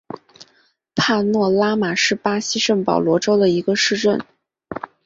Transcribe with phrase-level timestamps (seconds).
[0.95, 4.19] 帕诺拉马是巴西圣保罗州的一个市镇。